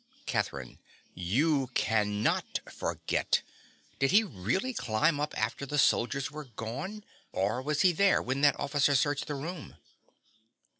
CATHERINE. 0.25 0.79
You 1.13 1.67
cannot 1.75 2.61
forget! 2.71 3.43
Did 3.99 4.09
he 4.09 4.23
really 4.23 4.73
climb 4.73 5.19
up 5.19 5.37
after 5.37 5.63
the 5.63 5.77
soldiers 5.77 6.31
were 6.31 6.45
gone, 6.45 7.03
or 7.31 7.61
was 7.61 7.81
he 7.81 7.91
there 7.91 8.19
when 8.19 8.41
that 8.41 8.59
officer 8.59 8.95
searched 8.95 9.27
the 9.27 9.35
room? 9.35 9.75